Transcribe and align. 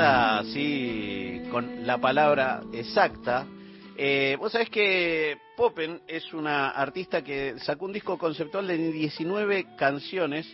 empieza 0.00 0.38
así 0.38 1.42
con 1.50 1.86
la 1.86 1.98
palabra 1.98 2.62
exacta. 2.72 3.46
Eh, 3.96 4.36
vos 4.38 4.52
sabés 4.52 4.70
que 4.70 5.36
Poppen 5.56 6.00
es 6.06 6.32
una 6.32 6.70
artista 6.70 7.22
que 7.22 7.58
sacó 7.58 7.84
un 7.84 7.92
disco 7.92 8.16
conceptual 8.16 8.66
de 8.66 8.78
19 8.78 9.76
canciones, 9.76 10.46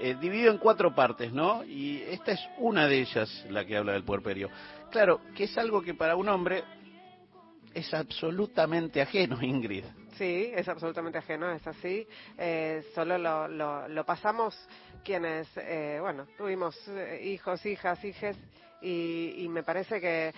eh, 0.00 0.16
dividido 0.20 0.50
en 0.50 0.58
cuatro 0.58 0.94
partes, 0.94 1.32
¿no? 1.32 1.62
Y 1.64 2.02
esta 2.08 2.32
es 2.32 2.40
una 2.58 2.88
de 2.88 3.00
ellas, 3.00 3.44
la 3.50 3.64
que 3.64 3.76
habla 3.76 3.92
del 3.92 4.02
puerperio. 4.02 4.50
Claro, 4.90 5.20
que 5.36 5.44
es 5.44 5.56
algo 5.58 5.80
que 5.82 5.94
para 5.94 6.16
un 6.16 6.28
hombre 6.28 6.64
es 7.74 7.94
absolutamente 7.94 9.00
ajeno, 9.00 9.40
Ingrid. 9.42 9.84
Sí, 10.18 10.52
es 10.54 10.68
absolutamente 10.68 11.18
ajeno, 11.18 11.50
es 11.50 11.66
así. 11.66 12.06
Eh, 12.36 12.84
solo 12.94 13.16
lo, 13.18 13.48
lo, 13.88 14.04
pasamos 14.04 14.56
quienes, 15.04 15.48
eh, 15.56 15.98
bueno, 16.00 16.26
tuvimos 16.36 16.76
eh, 16.88 17.20
hijos, 17.24 17.64
hijas, 17.64 18.04
hijes, 18.04 18.36
y, 18.82 19.34
y 19.38 19.48
me 19.48 19.62
parece 19.62 20.00
que 20.00 20.34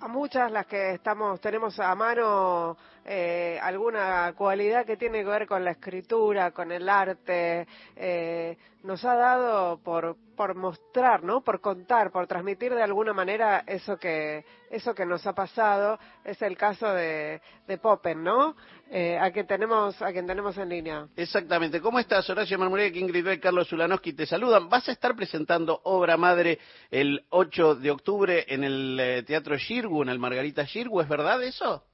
a, 0.00 0.08
muchas 0.08 0.50
las 0.50 0.66
que 0.66 0.94
estamos 0.94 1.40
tenemos 1.40 1.78
a 1.80 1.94
mano 1.94 2.76
eh, 3.04 3.58
alguna 3.62 4.32
cualidad 4.36 4.84
que 4.84 4.96
tiene 4.96 5.22
que 5.22 5.28
ver 5.28 5.46
con 5.46 5.64
la 5.64 5.72
escritura, 5.72 6.50
con 6.50 6.72
el 6.72 6.88
arte, 6.88 7.66
eh, 7.94 8.56
nos 8.82 9.04
ha 9.04 9.14
dado 9.14 9.78
por 9.78 10.16
por 10.36 10.54
mostrar, 10.54 11.24
¿no? 11.24 11.40
Por 11.40 11.60
contar, 11.60 12.12
por 12.12 12.26
transmitir 12.26 12.74
de 12.74 12.82
alguna 12.82 13.12
manera 13.12 13.64
eso 13.66 13.96
que 13.96 14.44
eso 14.70 14.94
que 14.94 15.06
nos 15.06 15.26
ha 15.26 15.32
pasado. 15.32 15.98
Es 16.24 16.40
el 16.42 16.56
caso 16.56 16.92
de, 16.92 17.40
de 17.66 17.78
Poppen, 17.78 18.22
¿no? 18.22 18.54
Eh, 18.90 19.18
a 19.18 19.32
quien 19.32 19.46
tenemos 19.46 20.00
a 20.00 20.12
quien 20.12 20.26
tenemos 20.26 20.56
en 20.58 20.68
línea. 20.68 21.08
Exactamente. 21.16 21.80
¿Cómo 21.80 21.98
estás, 21.98 22.28
Horacio 22.30 22.58
Marmurek, 22.58 22.94
Ingrid 22.94 23.26
y 23.26 23.40
Carlos 23.40 23.68
Zulanowski 23.68 24.12
te 24.12 24.26
saludan? 24.26 24.68
Vas 24.68 24.88
a 24.88 24.92
estar 24.92 25.16
presentando 25.16 25.80
Obra 25.84 26.16
Madre 26.16 26.58
el 26.90 27.24
8 27.30 27.76
de 27.76 27.90
octubre 27.90 28.44
en 28.46 28.62
el 28.62 29.00
eh, 29.00 29.22
Teatro 29.22 29.56
Shirgu, 29.56 29.85
en 29.86 30.08
el 30.08 30.18
Margarita 30.18 30.64
Shirgu, 30.64 31.00
¿es 31.00 31.08
verdad 31.08 31.42
eso? 31.42 31.84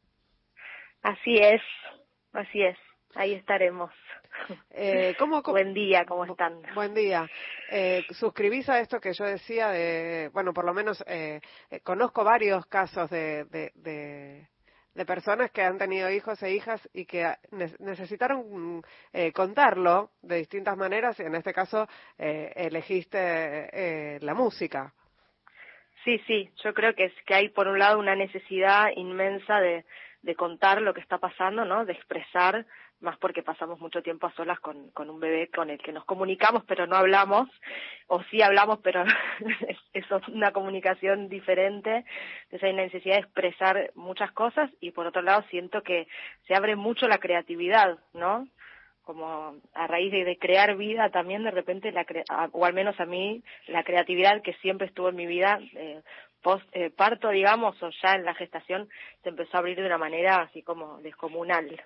Así 1.03 1.37
es, 1.37 1.61
así 2.33 2.63
es. 2.63 2.79
Ahí 3.15 3.35
estaremos. 3.35 3.93
Eh, 4.71 5.15
¿cómo, 5.19 5.43
cómo, 5.43 5.59
Buen 5.59 5.75
día, 5.75 6.07
¿cómo 6.07 6.25
están? 6.25 6.63
Buen 6.75 6.95
día. 6.95 7.29
Eh, 7.71 8.05
suscribís 8.11 8.69
a 8.69 8.81
esto 8.81 9.01
que 9.01 9.13
yo 9.13 9.25
decía 9.25 9.69
de, 9.69 10.31
bueno, 10.33 10.55
por 10.55 10.65
lo 10.65 10.73
menos 10.73 11.05
eh, 11.07 11.41
eh, 11.71 11.81
conozco 11.81 12.25
varios 12.25 12.65
casos 12.67 13.11
de, 13.11 13.45
de, 13.45 13.73
de, 13.75 14.49
de, 14.95 15.05
personas 15.05 15.51
que 15.51 15.63
han 15.63 15.77
tenido 15.77 16.11
hijos 16.11 16.43
e 16.43 16.53
hijas 16.53 16.81
y 16.95 17.05
que 17.05 17.31
ne 17.51 17.75
necesitaron 17.81 18.83
eh, 19.13 19.33
contarlo 19.33 20.13
de 20.23 20.37
distintas 20.37 20.77
maneras 20.79 21.21
y 21.21 21.25
en 21.25 21.35
este 21.35 21.53
caso 21.53 21.87
eh, 22.19 22.53
elegiste 22.57 23.19
eh, 23.19 24.19
la 24.23 24.35
música. 24.35 24.95
Sí, 26.05 26.21
sí, 26.27 26.51
yo 26.65 26.75
creo 26.75 26.95
que 26.95 27.05
es 27.05 27.13
que 27.27 27.35
hay 27.35 27.49
por 27.49 27.69
un 27.69 27.79
lado 27.79 27.99
una 27.99 28.17
necesidad 28.17 28.91
inmensa 28.97 29.61
de, 29.61 29.85
contar 30.37 30.81
lo 30.81 30.95
que 30.95 31.01
está 31.01 31.19
pasando, 31.19 31.65
¿no? 31.65 31.85
De 31.85 31.93
expresar 31.93 32.65
más 33.01 33.19
porque 33.19 33.43
pasamos 33.43 33.81
mucho 33.81 34.03
tiempo 34.03 34.27
a 34.27 34.35
solas 34.35 34.61
con, 34.61 34.91
con 34.91 35.11
un 35.11 35.19
bebé 35.19 35.49
con 35.49 35.69
el 35.71 35.79
que 35.79 35.93
nos 35.93 36.05
comunicamos 36.05 36.63
pero 36.65 36.87
no 36.87 36.95
hablamos, 36.95 37.49
o 38.07 38.23
sí 38.31 38.41
hablamos 38.41 38.79
pero 38.79 39.05
eso 39.93 40.17
es 40.23 40.29
una 40.29 40.53
comunicación 40.53 41.29
diferente, 41.29 42.05
entonces 42.45 42.63
hay 42.63 42.73
una 42.73 42.85
necesidad 42.85 43.17
de 43.17 43.23
expresar 43.23 43.91
muchas 43.97 44.31
cosas 44.33 44.71
y 44.81 44.93
por 44.93 45.07
otro 45.07 45.23
lado 45.23 45.45
siento 45.51 45.83
que 45.83 46.07
se 46.47 46.55
abre 46.55 46.77
mucho 46.77 47.09
la 47.09 47.19
creatividad, 47.19 47.99
¿no? 48.13 48.47
Como 49.03 49.57
a 49.75 49.87
raíz 49.87 50.13
de, 50.13 50.25
de, 50.25 50.39
crear 50.39 50.77
vida 50.77 51.11
también 51.11 51.45
de 51.45 51.51
repente 51.51 51.93
la 51.93 52.05
cre 52.05 52.25
o 52.53 52.65
al 52.65 52.73
menos 52.73 52.99
a 53.01 53.07
mí 53.07 53.43
la 53.67 53.85
creatividad 53.85 54.43
que 54.43 54.55
siempre 54.55 54.87
estuvo 54.87 55.09
en 55.09 55.17
mi 55.17 55.27
vida 55.27 55.59
eh, 55.75 56.01
post 56.43 56.65
eh, 56.73 56.91
parto 56.91 57.31
digamos 57.31 57.81
o 57.83 57.91
ya 58.03 58.15
en 58.15 58.25
la 58.25 58.35
gestación 58.35 58.89
se 59.23 59.31
empezó 59.31 59.57
a 59.57 59.61
abrir 59.61 59.77
de 59.77 59.87
una 59.87 59.99
manera 59.99 60.43
así 60.43 60.63
como 60.63 60.99
descomunal 60.99 61.81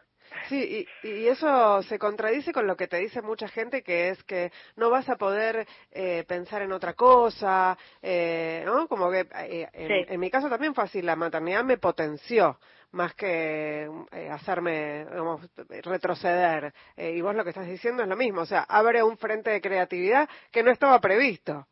Sí, 0.49 0.87
y, 1.03 1.09
y, 1.09 1.29
eso 1.29 1.83
se 1.83 1.99
contradice 1.99 2.53
con 2.53 2.67
lo 2.67 2.77
que 2.77 2.87
te 2.87 2.99
dice 2.99 3.23
mucha 3.23 3.49
gente, 3.49 3.83
que 3.83 4.11
es 4.11 4.23
que 4.25 4.53
no 4.77 4.91
vas 4.91 5.09
a 5.09 5.17
poder 5.17 5.67
eh, 5.91 6.25
pensar 6.29 6.63
en 6.63 6.73
otra 6.73 6.95
cosa, 6.95 7.77
eh, 8.03 8.63
¿no? 8.65 8.87
Como 8.87 9.11
que 9.11 9.21
eh, 9.21 9.69
en, 9.73 9.89
sí. 9.89 10.13
en, 10.13 10.21
mi 10.21 10.31
caso 10.31 10.49
también 10.49 10.75
fue 10.75 10.85
así, 10.85 11.03
la 11.03 11.17
maternidad 11.17 11.65
me 11.65 11.79
potenció 11.79 12.59
más 12.93 13.15
que 13.15 13.89
eh, 14.13 14.29
hacerme 14.31 15.05
digamos, 15.05 15.41
retroceder. 15.85 16.73
Eh, 16.97 17.13
y 17.17 17.21
vos 17.21 17.35
lo 17.35 17.45
que 17.45 17.51
estás 17.51 17.67
diciendo 17.67 18.03
es 18.03 18.09
lo 18.09 18.17
mismo, 18.17 18.43
o 18.43 18.47
sea, 18.47 18.63
abre 18.69 19.03
un 19.03 19.17
frente 19.19 19.51
de 19.51 19.61
creatividad 19.61 20.29
que 20.51 20.63
no 20.63 20.71
estaba 20.71 21.01
previsto. 21.01 21.67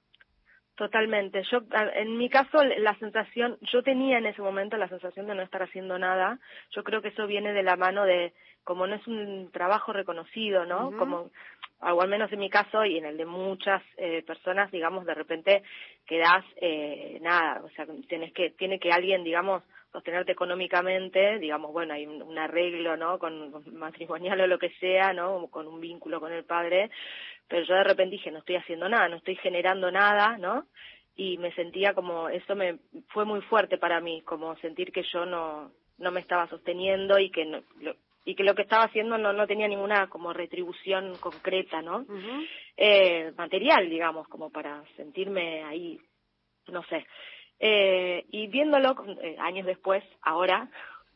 Totalmente. 0.76 1.42
Yo, 1.52 1.60
en 1.94 2.18
mi 2.18 2.28
caso, 2.28 2.64
la 2.64 2.98
sensación, 2.98 3.56
yo 3.72 3.84
tenía 3.84 4.18
en 4.18 4.26
ese 4.26 4.42
momento 4.42 4.76
la 4.76 4.88
sensación 4.88 5.28
de 5.28 5.36
no 5.36 5.42
estar 5.42 5.62
haciendo 5.62 5.98
nada. 6.00 6.40
Yo 6.70 6.82
creo 6.82 7.00
que 7.00 7.08
eso 7.08 7.28
viene 7.28 7.52
de 7.52 7.62
la 7.62 7.76
mano 7.76 8.04
de, 8.04 8.32
como 8.64 8.86
no 8.88 8.96
es 8.96 9.06
un 9.06 9.50
trabajo 9.52 9.92
reconocido, 9.92 10.64
¿no? 10.64 10.88
Uh 10.88 10.92
-huh. 10.92 10.98
Como, 10.98 11.30
o 11.80 12.02
al 12.02 12.08
menos 12.08 12.32
en 12.32 12.40
mi 12.40 12.50
caso 12.50 12.84
y 12.84 12.98
en 12.98 13.04
el 13.04 13.16
de 13.16 13.24
muchas 13.24 13.82
eh, 13.98 14.24
personas, 14.26 14.72
digamos, 14.72 15.06
de 15.06 15.14
repente 15.14 15.62
quedás, 16.06 16.44
eh, 16.56 17.18
nada, 17.20 17.62
o 17.62 17.68
sea, 17.70 17.86
tienes 18.08 18.32
que, 18.32 18.50
tiene 18.50 18.80
que 18.80 18.90
alguien, 18.90 19.22
digamos, 19.22 19.62
sostenerte 19.94 20.32
económicamente, 20.32 21.38
digamos, 21.38 21.72
bueno, 21.72 21.94
hay 21.94 22.04
un, 22.04 22.20
un 22.20 22.36
arreglo, 22.36 22.96
¿no? 22.96 23.16
Con, 23.20 23.52
con, 23.52 23.62
matrimonial 23.76 24.40
o 24.40 24.46
lo 24.48 24.58
que 24.58 24.70
sea, 24.80 25.12
¿no? 25.12 25.46
Con 25.46 25.68
un 25.68 25.80
vínculo 25.80 26.18
con 26.18 26.32
el 26.32 26.42
padre, 26.42 26.90
pero 27.46 27.64
yo 27.64 27.74
de 27.74 27.84
repente 27.84 28.16
dije, 28.16 28.32
no 28.32 28.40
estoy 28.40 28.56
haciendo 28.56 28.88
nada, 28.88 29.08
no 29.08 29.16
estoy 29.16 29.36
generando 29.36 29.92
nada, 29.92 30.36
¿no? 30.36 30.66
Y 31.14 31.38
me 31.38 31.52
sentía 31.54 31.94
como, 31.94 32.28
eso 32.28 32.56
me 32.56 32.78
fue 33.10 33.24
muy 33.24 33.40
fuerte 33.42 33.78
para 33.78 34.00
mí, 34.00 34.20
como 34.22 34.56
sentir 34.56 34.90
que 34.90 35.04
yo 35.12 35.26
no, 35.26 35.70
no 35.98 36.10
me 36.10 36.20
estaba 36.20 36.48
sosteniendo 36.48 37.16
y 37.20 37.30
que 37.30 37.44
no, 37.44 37.62
lo, 37.80 37.94
y 38.24 38.34
que 38.34 38.42
lo 38.42 38.56
que 38.56 38.62
estaba 38.62 38.86
haciendo 38.86 39.16
no, 39.16 39.32
no 39.32 39.46
tenía 39.46 39.68
ninguna 39.68 40.08
como 40.08 40.32
retribución 40.32 41.14
concreta, 41.20 41.82
¿no? 41.82 41.98
Uh 41.98 42.06
-huh. 42.08 42.48
eh, 42.76 43.32
material, 43.36 43.88
digamos, 43.88 44.26
como 44.26 44.50
para 44.50 44.82
sentirme 44.96 45.62
ahí, 45.62 46.00
no 46.66 46.82
sé. 46.86 47.06
Eh, 47.60 48.24
y 48.30 48.46
viéndolo 48.48 48.96
eh, 49.22 49.36
años 49.38 49.66
después, 49.66 50.04
ahora, 50.22 50.68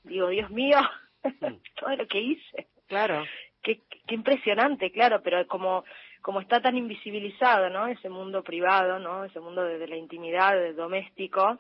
digo, 0.05 0.29
Dios 0.29 0.51
mío, 0.51 0.79
todo 1.81 1.97
lo 1.97 2.07
que 2.07 2.21
hice. 2.21 2.69
Claro. 2.87 3.25
Qué, 3.63 3.83
qué 4.07 4.15
impresionante, 4.15 4.91
claro, 4.93 5.21
pero 5.23 5.47
como 5.47 5.85
como 6.21 6.41
está 6.41 6.61
tan 6.61 6.77
invisibilizado, 6.77 7.71
¿no? 7.71 7.87
Ese 7.87 8.09
mundo 8.09 8.43
privado, 8.43 8.99
¿no? 8.99 9.25
Ese 9.25 9.39
mundo 9.39 9.63
de, 9.65 9.79
de 9.79 9.87
la 9.87 9.97
intimidad, 9.97 10.53
del 10.53 10.75
doméstico, 10.75 11.59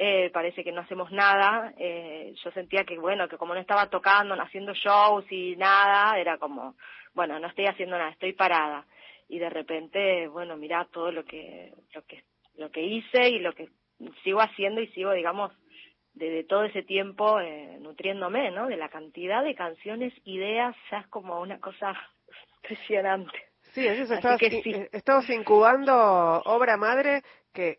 eh, 0.00 0.30
parece 0.30 0.62
que 0.62 0.70
no 0.70 0.82
hacemos 0.82 1.10
nada. 1.10 1.74
Eh, 1.76 2.32
yo 2.42 2.50
sentía 2.52 2.84
que, 2.84 2.96
bueno, 2.98 3.28
que 3.28 3.36
como 3.36 3.52
no 3.52 3.60
estaba 3.60 3.90
tocando, 3.90 4.36
no 4.36 4.42
haciendo 4.42 4.72
shows 4.72 5.24
y 5.30 5.56
nada, 5.56 6.18
era 6.18 6.38
como, 6.38 6.76
bueno, 7.14 7.38
no 7.40 7.48
estoy 7.48 7.66
haciendo 7.66 7.98
nada, 7.98 8.10
estoy 8.10 8.32
parada. 8.32 8.86
Y 9.28 9.40
de 9.40 9.50
repente, 9.50 10.28
bueno, 10.28 10.56
mira 10.56 10.86
todo 10.92 11.10
lo 11.10 11.24
que, 11.24 11.74
lo 11.94 12.02
que, 12.06 12.22
lo 12.56 12.70
que 12.70 12.82
hice 12.82 13.28
y 13.28 13.40
lo 13.40 13.52
que 13.52 13.68
sigo 14.22 14.40
haciendo 14.40 14.80
y 14.80 14.88
sigo, 14.88 15.12
digamos, 15.12 15.52
desde 16.14 16.44
todo 16.44 16.64
ese 16.64 16.82
tiempo 16.82 17.40
eh, 17.40 17.78
nutriéndome, 17.80 18.50
¿no? 18.50 18.66
De 18.66 18.76
la 18.76 18.88
cantidad 18.88 19.44
de 19.44 19.54
canciones, 19.54 20.12
ideas, 20.24 20.74
ya 20.90 20.98
es 20.98 21.06
como 21.08 21.40
una 21.40 21.60
cosa 21.60 21.94
impresionante. 22.62 23.38
Sí, 23.72 23.86
eso 23.86 24.14
que 24.38 24.62
sí. 24.62 24.74
estabas 24.92 25.28
incubando 25.28 25.94
obra 26.46 26.76
madre 26.76 27.22
que 27.52 27.78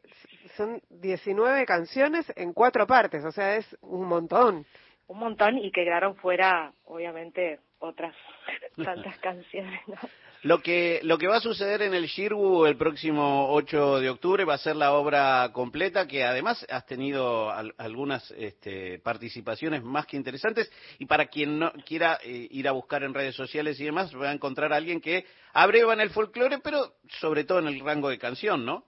son 0.55 0.81
19 0.89 1.65
canciones 1.65 2.31
en 2.35 2.53
cuatro 2.53 2.85
partes, 2.85 3.23
o 3.25 3.31
sea, 3.31 3.55
es 3.55 3.77
un 3.81 4.07
montón. 4.07 4.65
Un 5.07 5.19
montón 5.19 5.57
y 5.57 5.71
que 5.71 5.83
quedaron 5.83 6.15
fuera, 6.15 6.73
obviamente, 6.85 7.59
otras 7.79 8.15
tantas 8.83 9.17
canciones, 9.19 9.81
¿no? 9.87 9.95
Lo 10.41 10.61
que, 10.61 11.01
lo 11.03 11.17
que 11.17 11.27
va 11.27 11.37
a 11.37 11.41
suceder 11.41 11.81
en 11.81 11.93
el 11.93 12.05
Shirgu 12.05 12.65
el 12.65 12.77
próximo 12.77 13.51
8 13.51 13.99
de 13.99 14.09
octubre 14.09 14.45
va 14.45 14.53
a 14.53 14.57
ser 14.57 14.77
la 14.77 14.93
obra 14.93 15.49
completa, 15.51 16.07
que 16.07 16.23
además 16.23 16.65
has 16.69 16.85
tenido 16.85 17.51
al, 17.51 17.75
algunas 17.77 18.31
este, 18.31 18.99
participaciones 18.99 19.83
más 19.83 20.05
que 20.05 20.15
interesantes. 20.15 20.71
Y 20.97 21.07
para 21.07 21.25
quien 21.25 21.59
no 21.59 21.73
quiera 21.85 22.19
eh, 22.23 22.47
ir 22.51 22.69
a 22.69 22.71
buscar 22.71 23.03
en 23.03 23.13
redes 23.13 23.35
sociales 23.35 23.81
y 23.81 23.83
demás, 23.83 24.15
va 24.15 24.29
a 24.29 24.33
encontrar 24.33 24.71
a 24.71 24.77
alguien 24.77 25.01
que 25.01 25.25
abreva 25.51 25.93
en 25.93 25.99
el 25.99 26.09
folclore, 26.09 26.59
pero 26.59 26.93
sobre 27.19 27.43
todo 27.43 27.59
en 27.59 27.67
el 27.67 27.81
rango 27.81 28.07
de 28.07 28.17
canción, 28.17 28.65
¿no? 28.65 28.85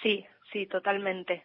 Sí, 0.00 0.24
sí, 0.52 0.66
totalmente 0.66 1.44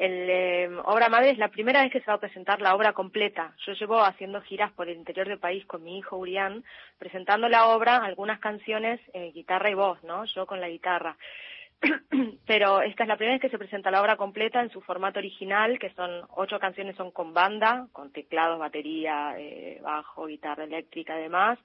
el 0.00 0.30
eh, 0.30 0.70
Obra 0.86 1.10
Madre 1.10 1.28
es 1.28 1.36
la 1.36 1.48
primera 1.48 1.82
vez 1.82 1.92
que 1.92 2.00
se 2.00 2.06
va 2.06 2.14
a 2.14 2.20
presentar 2.20 2.62
la 2.62 2.74
obra 2.74 2.94
completa. 2.94 3.52
Yo 3.66 3.74
llevo 3.74 4.02
haciendo 4.02 4.40
giras 4.40 4.72
por 4.72 4.88
el 4.88 4.96
interior 4.96 5.28
del 5.28 5.38
país 5.38 5.66
con 5.66 5.84
mi 5.84 5.98
hijo 5.98 6.16
Urián, 6.16 6.64
presentando 6.98 7.50
la 7.50 7.66
obra, 7.66 7.98
algunas 7.98 8.40
canciones, 8.40 8.98
eh, 9.12 9.30
guitarra 9.34 9.68
y 9.68 9.74
voz, 9.74 10.02
¿no? 10.02 10.24
Yo 10.24 10.46
con 10.46 10.58
la 10.58 10.70
guitarra. 10.70 11.18
pero 12.46 12.82
esta 12.82 13.04
es 13.04 13.08
la 13.08 13.16
primera 13.16 13.34
vez 13.34 13.42
que 13.42 13.48
se 13.48 13.58
presenta 13.58 13.90
la 13.90 14.02
obra 14.02 14.16
completa 14.16 14.60
en 14.60 14.70
su 14.70 14.80
formato 14.82 15.18
original, 15.18 15.78
que 15.78 15.90
son 15.94 16.26
ocho 16.30 16.58
canciones 16.58 16.96
son 16.96 17.10
con 17.10 17.32
banda, 17.32 17.86
con 17.92 18.12
teclados, 18.12 18.58
batería, 18.58 19.34
eh, 19.38 19.78
bajo, 19.82 20.26
guitarra 20.26 20.64
eléctrica, 20.64 21.14
además. 21.14 21.58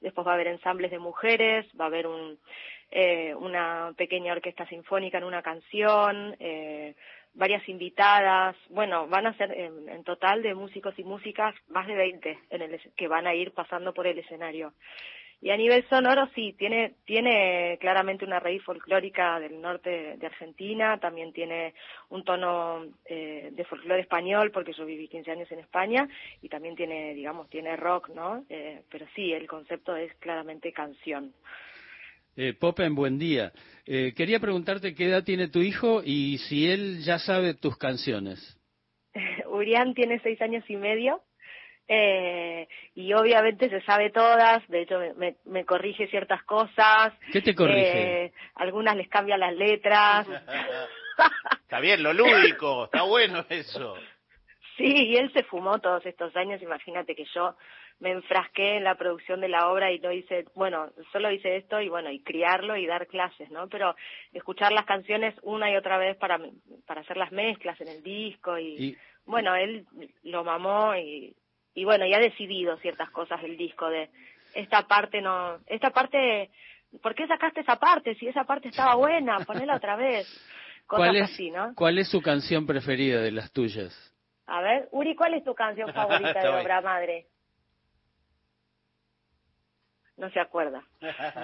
Después 0.00 0.26
va 0.26 0.32
a 0.32 0.34
haber 0.34 0.46
ensambles 0.46 0.90
de 0.90 0.98
mujeres, 0.98 1.66
va 1.78 1.84
a 1.84 1.88
haber 1.88 2.06
un, 2.06 2.38
eh, 2.90 3.34
una 3.34 3.92
pequeña 3.96 4.32
orquesta 4.32 4.66
sinfónica 4.66 5.18
en 5.18 5.24
una 5.24 5.42
canción, 5.42 6.36
eh, 6.40 6.94
varias 7.34 7.68
invitadas, 7.68 8.56
bueno, 8.70 9.06
van 9.08 9.26
a 9.26 9.36
ser 9.36 9.52
en, 9.52 10.02
total 10.04 10.42
de 10.42 10.54
músicos 10.54 10.98
y 10.98 11.04
músicas 11.04 11.54
más 11.68 11.86
de 11.86 11.94
20 11.94 12.38
en 12.50 12.62
el, 12.62 12.80
que 12.96 13.08
van 13.08 13.26
a 13.26 13.34
ir 13.34 13.52
pasando 13.52 13.92
por 13.92 14.06
el 14.06 14.18
escenario. 14.18 14.72
Y 15.40 15.50
a 15.50 15.56
nivel 15.56 15.84
sonoro 15.88 16.28
sí, 16.34 16.54
tiene, 16.58 16.94
tiene 17.04 17.78
claramente 17.80 18.24
una 18.24 18.40
raíz 18.40 18.62
folclórica 18.64 19.38
del 19.38 19.60
norte 19.60 20.16
de 20.16 20.26
Argentina, 20.26 20.98
también 20.98 21.32
tiene 21.32 21.74
un 22.08 22.24
tono 22.24 22.86
eh, 23.04 23.50
de 23.52 23.64
folclore 23.64 24.00
español, 24.00 24.50
porque 24.50 24.72
yo 24.72 24.84
viví 24.84 25.06
15 25.06 25.30
años 25.30 25.52
en 25.52 25.60
España, 25.60 26.08
y 26.42 26.48
también 26.48 26.74
tiene, 26.74 27.14
digamos, 27.14 27.48
tiene 27.48 27.76
rock, 27.76 28.08
¿no? 28.08 28.44
Eh, 28.48 28.82
pero 28.90 29.06
sí, 29.14 29.32
el 29.32 29.46
concepto 29.46 29.94
es 29.94 30.12
claramente 30.16 30.72
canción. 30.72 31.32
Eh, 32.40 32.54
Popen, 32.54 32.94
buen 32.94 33.18
día. 33.18 33.52
Eh, 33.84 34.14
quería 34.16 34.38
preguntarte 34.38 34.94
qué 34.94 35.06
edad 35.06 35.24
tiene 35.24 35.48
tu 35.48 35.60
hijo 35.60 36.02
y 36.04 36.38
si 36.38 36.70
él 36.70 37.00
ya 37.04 37.18
sabe 37.18 37.54
tus 37.54 37.76
canciones. 37.76 38.56
Urián 39.50 39.92
tiene 39.94 40.20
seis 40.20 40.40
años 40.40 40.62
y 40.68 40.76
medio 40.76 41.20
eh, 41.90 42.68
y 42.94 43.14
obviamente 43.14 43.70
se 43.70 43.80
sabe 43.80 44.10
todas, 44.10 44.66
de 44.68 44.82
hecho 44.82 44.98
me, 45.16 45.36
me, 45.46 45.64
corrige 45.64 46.06
ciertas 46.08 46.42
cosas. 46.42 47.14
¿Qué 47.32 47.40
te 47.40 47.54
corrige? 47.54 48.24
Eh, 48.26 48.32
algunas 48.56 48.94
les 48.94 49.08
cambia 49.08 49.38
las 49.38 49.54
letras. 49.54 50.28
está 51.62 51.80
bien, 51.80 52.02
lo 52.02 52.12
lúdico, 52.12 52.84
está 52.84 53.04
bueno 53.04 53.42
eso. 53.48 53.94
Sí, 54.76 54.84
y 54.84 55.16
él 55.16 55.32
se 55.32 55.44
fumó 55.44 55.78
todos 55.78 56.04
estos 56.04 56.36
años, 56.36 56.60
imagínate 56.60 57.14
que 57.14 57.24
yo 57.34 57.56
me 58.00 58.10
enfrasqué 58.12 58.76
en 58.76 58.84
la 58.84 58.94
producción 58.94 59.40
de 59.40 59.48
la 59.48 59.70
obra 59.70 59.90
y 59.90 59.98
no 59.98 60.12
hice, 60.12 60.44
bueno, 60.54 60.90
solo 61.10 61.32
hice 61.32 61.56
esto 61.56 61.80
y 61.80 61.88
bueno, 61.88 62.10
y 62.10 62.20
criarlo 62.20 62.76
y 62.76 62.86
dar 62.86 63.06
clases, 63.06 63.50
¿no? 63.50 63.68
Pero 63.68 63.96
escuchar 64.32 64.72
las 64.72 64.84
canciones 64.84 65.34
una 65.42 65.72
y 65.72 65.76
otra 65.76 65.96
vez 65.96 66.16
para, 66.18 66.38
para 66.86 67.00
hacer 67.00 67.16
las 67.16 67.32
mezclas 67.32 67.80
en 67.80 67.88
el 67.88 68.02
disco 68.02 68.58
y... 68.58 68.96
bueno, 69.24 69.56
él 69.56 69.84
lo 70.22 70.44
mamó 70.44 70.94
y 70.94 71.34
y 71.74 71.84
bueno, 71.84 72.06
ya 72.06 72.16
ha 72.16 72.20
decidido 72.20 72.76
ciertas 72.78 73.10
cosas 73.10 73.40
del 73.42 73.56
disco 73.56 73.88
de 73.88 74.10
esta 74.54 74.86
parte 74.86 75.20
no, 75.20 75.58
esta 75.66 75.90
parte, 75.90 76.50
¿por 77.02 77.14
qué 77.14 77.26
sacaste 77.26 77.60
esa 77.60 77.76
parte? 77.76 78.14
Si 78.16 78.26
esa 78.26 78.44
parte 78.44 78.68
estaba 78.68 78.94
buena, 78.94 79.38
ponela 79.40 79.76
otra 79.76 79.96
vez. 79.96 80.26
Cosas 80.86 81.08
¿Cuál 81.08 81.16
es, 81.16 81.22
así, 81.30 81.50
¿no? 81.50 81.74
¿Cuál 81.74 81.98
es 81.98 82.08
su 82.08 82.22
canción 82.22 82.66
preferida 82.66 83.20
de 83.20 83.30
las 83.30 83.52
tuyas? 83.52 83.92
A 84.46 84.62
ver, 84.62 84.88
Uri, 84.90 85.14
¿cuál 85.14 85.34
es 85.34 85.44
tu 85.44 85.54
canción 85.54 85.92
favorita 85.94 86.40
de 86.40 86.48
Obra 86.48 86.80
Madre? 86.80 87.26
No 90.18 90.30
se 90.30 90.40
acuerda. 90.40 90.82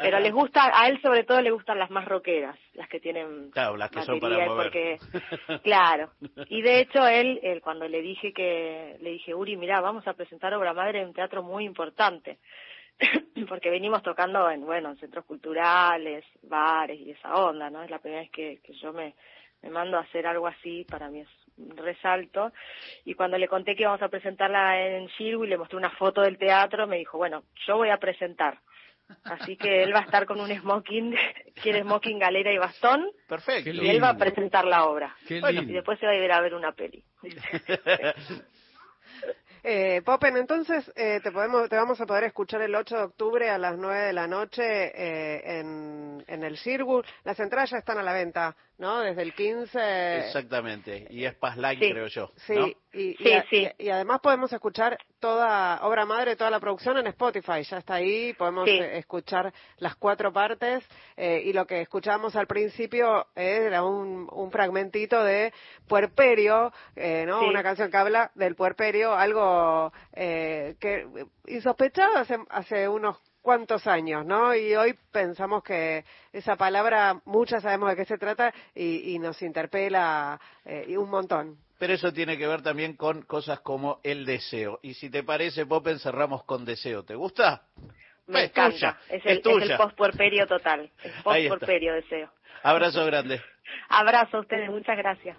Pero 0.02 0.18
les 0.20 0.32
gusta, 0.32 0.70
a 0.72 0.88
él 0.88 1.00
sobre 1.00 1.24
todo 1.24 1.40
le 1.40 1.50
gustan 1.50 1.78
las 1.78 1.90
más 1.90 2.04
rockeras, 2.04 2.58
las 2.74 2.88
que 2.88 3.00
tienen 3.00 3.50
claro, 3.50 3.76
las 3.76 3.90
que 3.90 4.02
son 4.02 4.20
para 4.20 4.46
mover. 4.46 4.64
Porque, 4.64 4.98
claro. 5.62 6.10
Y 6.48 6.62
de 6.62 6.80
hecho 6.80 7.06
él, 7.06 7.40
él, 7.42 7.60
cuando 7.62 7.88
le 7.88 8.02
dije 8.02 8.32
que, 8.32 8.96
le 9.00 9.10
dije, 9.10 9.34
Uri, 9.34 9.56
mira, 9.56 9.80
vamos 9.80 10.06
a 10.06 10.14
presentar 10.14 10.52
Obra 10.54 10.74
Madre 10.74 11.00
en 11.00 11.08
un 11.08 11.14
teatro 11.14 11.42
muy 11.42 11.64
importante. 11.64 12.38
porque 13.48 13.70
venimos 13.70 14.02
tocando 14.02 14.48
en, 14.50 14.64
bueno, 14.64 14.90
en 14.90 14.96
centros 14.98 15.24
culturales, 15.24 16.24
bares 16.42 17.00
y 17.00 17.10
esa 17.10 17.34
onda, 17.34 17.68
¿no? 17.68 17.82
Es 17.82 17.90
la 17.90 17.98
primera 17.98 18.22
vez 18.22 18.30
que, 18.30 18.60
que 18.62 18.72
yo 18.74 18.92
me, 18.92 19.14
me 19.64 19.70
mando 19.70 19.96
a 19.96 20.02
hacer 20.02 20.26
algo 20.26 20.46
así, 20.46 20.84
para 20.84 21.08
mí 21.08 21.20
es 21.20 21.28
un 21.56 21.75
resalto. 21.76 22.52
Y 23.06 23.14
cuando 23.14 23.38
le 23.38 23.49
conté 23.49 23.75
que 23.75 23.82
íbamos 23.82 24.02
a 24.02 24.08
presentarla 24.08 24.78
en 24.78 25.06
Shirgu 25.06 25.44
y 25.44 25.49
le 25.49 25.56
mostré 25.56 25.78
una 25.78 25.90
foto 25.90 26.20
del 26.20 26.37
teatro, 26.37 26.87
me 26.87 26.99
dijo, 26.99 27.16
bueno, 27.16 27.44
yo 27.66 27.76
voy 27.76 27.88
a 27.88 27.96
presentar. 27.96 28.58
Así 29.25 29.56
que 29.56 29.82
él 29.82 29.94
va 29.94 30.00
a 30.00 30.05
estar 30.05 30.26
con 30.26 30.38
un 30.38 30.55
smoking, 30.55 31.14
quiere 31.62 31.82
smoking, 31.82 32.19
galera 32.19 32.52
y 32.52 32.58
bastón. 32.58 33.11
Perfecto. 33.26 33.70
Y 33.70 33.88
él 33.88 34.02
va 34.02 34.11
a 34.11 34.19
presentar 34.19 34.66
la 34.66 34.84
obra. 34.84 35.16
bueno, 35.40 35.62
y 35.62 35.72
después 35.72 35.99
se 35.99 36.06
va 36.06 36.12
a 36.12 36.17
ir 36.17 36.31
a 36.31 36.40
ver 36.40 36.55
una 36.55 36.72
peli. 36.72 37.02
Eh, 39.67 40.02
Popen, 40.05 40.37
entonces 40.37 40.93
eh, 40.94 41.20
te, 41.22 41.32
podemos, 41.32 41.70
te 41.70 41.76
vamos 41.76 41.99
a 41.99 42.05
poder 42.05 42.25
escuchar 42.25 42.60
el 42.60 42.75
8 42.75 42.96
de 42.99 43.02
octubre 43.02 43.49
a 43.49 43.56
las 43.56 43.78
9 43.78 43.99
de 43.99 44.12
la 44.12 44.26
noche 44.26 44.62
eh, 44.62 45.58
en, 45.58 46.22
en 46.26 46.43
el 46.43 46.58
Cirgus. 46.58 47.06
Las 47.25 47.40
entradas 47.40 47.70
ya 47.70 47.78
están 47.78 47.96
a 47.96 48.02
la 48.02 48.12
venta, 48.12 48.55
¿no? 48.78 49.00
Desde 49.00 49.22
el 49.22 49.34
15. 49.34 50.18
Exactamente, 50.26 51.06
y 51.10 51.24
es 51.24 51.34
Paz 51.34 51.56
Light, 51.56 51.80
creo 51.80 52.06
yo. 52.08 52.30
Sí, 52.46 52.76
y, 52.92 53.14
sí, 53.14 53.32
sí. 53.50 53.68
y, 53.78 53.88
además 53.88 54.20
podemos 54.20 54.52
escuchar 54.52 54.98
toda 55.18 55.80
obra 55.82 56.04
madre, 56.04 56.36
toda 56.36 56.50
la 56.50 56.60
producción 56.60 56.98
en 56.98 57.06
Spotify. 57.08 57.62
Ya 57.62 57.78
está 57.78 57.94
ahí, 57.94 58.32
podemos 58.34 58.68
eh, 58.68 58.98
escuchar 58.98 59.52
las 59.78 59.96
cuatro 59.96 60.32
partes. 60.32 60.84
Eh, 61.16 61.42
y 61.46 61.52
lo 61.52 61.66
que 61.66 61.80
escuchamos 61.80 62.36
al 62.36 62.46
principio 62.46 63.26
era 63.34 63.84
un, 63.84 64.28
un 64.30 64.50
fragmentito 64.50 65.22
de 65.22 65.52
Puerperio, 65.88 66.72
eh, 66.96 67.24
¿no? 67.26 67.46
Una 67.46 67.62
canción 67.62 67.90
que 67.90 67.96
habla 67.96 68.30
del 68.34 68.54
puerperio, 68.54 69.14
algo 69.14 69.92
eh, 70.12 70.76
que 70.80 71.06
insospechado 71.46 72.16
hace, 72.16 72.38
hace 72.48 72.88
unos 72.88 73.18
cuantos 73.44 73.87
años, 73.87 74.25
¿no? 74.25 74.55
Y 74.55 74.75
hoy 74.75 74.94
pensamos 75.12 75.62
que 75.62 76.02
esa 76.32 76.56
palabra, 76.56 77.20
muchas 77.26 77.62
sabemos 77.62 77.91
de 77.91 77.96
qué 77.96 78.06
se 78.06 78.17
trata 78.17 78.52
y, 78.75 79.19
nos 79.19 79.41
interpela 79.43 80.41
eh, 80.64 80.96
un 80.96 81.11
montón. 81.11 81.58
Pero 81.79 81.93
eso 81.93 82.11
tiene 82.11 82.38
que 82.38 82.46
ver 82.46 82.62
también 82.62 82.94
con 82.94 83.20
cosas 83.23 83.61
como 83.61 84.00
el 84.02 84.25
deseo. 84.25 84.81
Y 84.82 84.94
si 84.94 85.11
te 85.11 85.23
parece, 85.23 85.67
Pop, 85.67 85.87
encerramos 85.88 86.44
con 86.44 86.64
deseo. 86.64 87.05
¿Te 87.05 87.14
gusta? 87.14 87.64
Me 88.26 88.44
encanta. 88.44 88.99
es, 89.11 89.25
el, 89.26 89.38
es 89.38 89.70
el 89.70 89.76
post-puerperio 89.76 90.46
total. 90.46 90.91
El 91.02 91.12
post-puerperio 91.23 91.93
deseo. 91.93 92.31
Abrazo 92.62 93.05
grande. 93.05 93.43
Abrazo 93.91 94.38
a 94.38 94.41
ustedes. 94.41 94.70
Muchas 94.70 94.96
gracias. 94.96 95.37